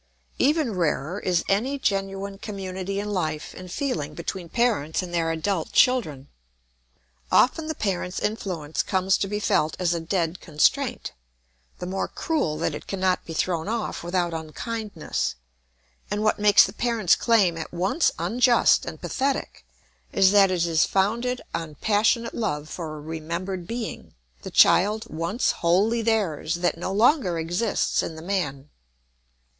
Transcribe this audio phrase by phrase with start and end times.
[0.39, 5.73] Even rarer is any genuine community in life and feeling between parents and their adult
[5.73, 6.27] children.
[7.31, 11.11] Often the parent's influence comes to be felt as a dead constraint,
[11.77, 15.35] the more cruel that it cannot be thrown off without unkindness;
[16.09, 19.63] and what makes the parents' claim at once unjust and pathetic
[20.11, 25.51] is that it is founded on passionate love for a remembered being, the child once
[25.51, 28.67] wholly theirs, that no longer exists in the man.